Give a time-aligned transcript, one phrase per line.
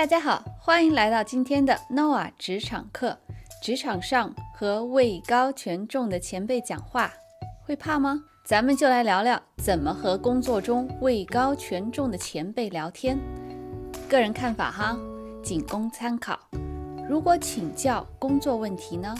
[0.00, 3.18] 大家好，欢迎来到今天的 Noah 职场课。
[3.62, 7.12] 职场上和位高权重的前辈讲话，
[7.66, 8.24] 会怕吗？
[8.42, 13.18] 咱们就来聊聊怎么和工作中位高权重的前辈聊天。
[14.08, 14.98] 个人看法哈，
[15.42, 16.40] 仅供参考。
[17.06, 19.14] 如果请教工作问题呢，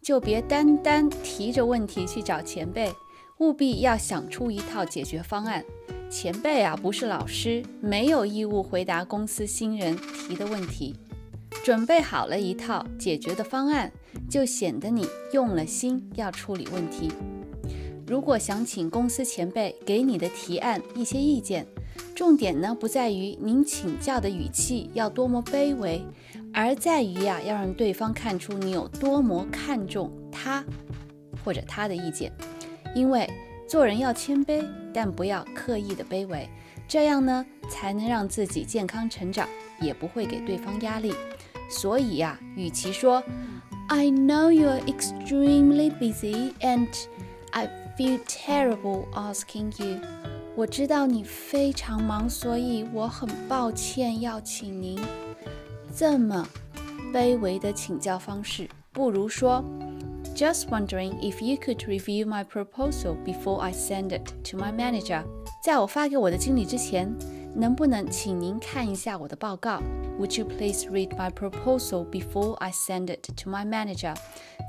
[0.00, 2.94] 就别单单提着问题去找前辈，
[3.38, 5.64] 务必要想出一套解决方案。
[6.12, 10.94] 前辈啊，不是老师，没有义务回答公司新人提的问题。
[11.64, 13.90] 准备好了一套解决的方案，
[14.28, 17.10] 就显得你用了心要处理问题。
[18.06, 21.66] 如果想请公司前辈给你的提案一些意见，
[22.14, 26.04] 重点呢不在于您请教的语气要多么卑微，
[26.52, 30.62] 而在于呀要让对方看出你有多么看重他
[31.42, 32.30] 或者他的意见，
[32.94, 33.26] 因为。
[33.72, 34.62] 做人要谦卑，
[34.92, 36.46] 但不要刻意的卑微，
[36.86, 39.48] 这样呢才能让自己健康成长，
[39.80, 41.14] 也不会给对方压力。
[41.70, 43.22] 所以呀，与其说
[43.88, 46.86] I know you're extremely busy and
[47.52, 47.66] I
[47.96, 50.00] feel terrible asking you，
[50.54, 55.00] 我知道你非常忙，所以我很抱歉要请您。
[55.96, 56.46] 这么
[57.10, 59.64] 卑微的请教方式，不如说。
[60.35, 65.23] Just wondering if you could review my proposal before I send it to my manager。
[65.63, 67.11] 在我发给我的经理之前，
[67.55, 69.81] 能不能请您看一下我的报告？
[70.19, 74.15] Would you please read my proposal before I send it to my manager？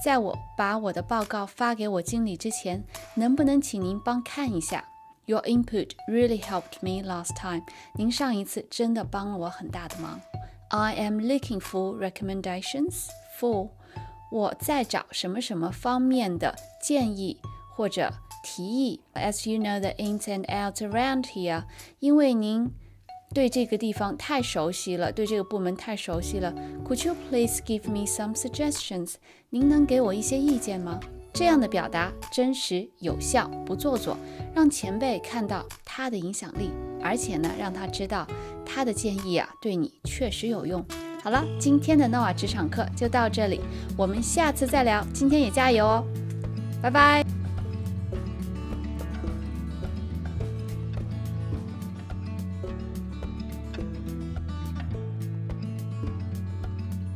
[0.03, 4.85] 在我把我的报告发给我经理之前，能不能请您帮看一下？
[5.27, 7.63] Your input really helped me last time。
[7.95, 10.21] 您上一次真的帮了我很大的忙。
[10.71, 13.09] I am looking for recommendations
[13.39, 13.71] for
[14.34, 17.38] 我在找什么什么方面的建议
[17.76, 18.12] 或者
[18.44, 19.00] 提议。
[19.14, 21.66] As you know the ins and outs around here，
[22.00, 22.72] 因为您
[23.32, 26.52] 对这个地方太熟悉了，对这个部门太熟悉了。
[26.84, 29.14] Could you please give me some suggestions？
[29.52, 31.00] 您能给我一些意见吗？
[31.32, 34.18] 这样的表达真实有效，不做作，
[34.56, 36.72] 让前辈看到他的影响力，
[37.04, 38.26] 而且呢，让他知道
[38.66, 40.84] 他的建议啊，对你确实有用。
[41.24, 43.62] 好了，今天的 Nova 职场课就到这里，
[43.96, 45.02] 我们下次再聊。
[45.14, 46.04] 今天也加油哦，
[46.82, 47.24] 拜拜。